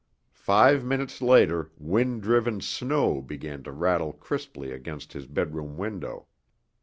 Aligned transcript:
Five 0.41 0.83
minutes 0.83 1.21
later 1.21 1.69
wind 1.77 2.23
driven 2.23 2.59
snow 2.59 3.21
began 3.21 3.61
to 3.61 3.71
rattle 3.71 4.13
crisply 4.13 4.71
against 4.71 5.13
his 5.13 5.27
bedroom 5.27 5.77
window. 5.77 6.25